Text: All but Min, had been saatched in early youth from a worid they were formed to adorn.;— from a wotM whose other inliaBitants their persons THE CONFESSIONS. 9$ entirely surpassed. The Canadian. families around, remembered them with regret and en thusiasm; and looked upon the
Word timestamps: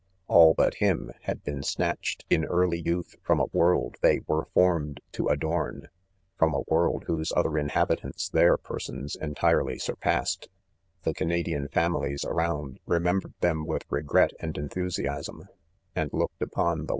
All 0.27 0.55
but 0.55 0.77
Min, 0.81 1.11
had 1.25 1.43
been 1.43 1.61
saatched 1.61 2.23
in 2.27 2.43
early 2.45 2.79
youth 2.81 3.17
from 3.21 3.39
a 3.39 3.45
worid 3.53 3.97
they 4.01 4.21
were 4.25 4.47
formed 4.51 4.99
to 5.11 5.27
adorn.;— 5.27 5.89
from 6.39 6.55
a 6.55 6.63
wotM 6.63 7.03
whose 7.03 7.31
other 7.37 7.51
inliaBitants 7.51 8.31
their 8.31 8.57
persons 8.57 9.13
THE 9.13 9.19
CONFESSIONS. 9.19 9.29
9$ 9.29 9.29
entirely 9.29 9.77
surpassed. 9.77 10.49
The 11.03 11.13
Canadian. 11.13 11.67
families 11.67 12.25
around, 12.25 12.79
remembered 12.87 13.35
them 13.41 13.63
with 13.67 13.85
regret 13.91 14.31
and 14.39 14.57
en 14.57 14.69
thusiasm; 14.69 15.47
and 15.95 16.09
looked 16.11 16.41
upon 16.41 16.87
the 16.87 16.89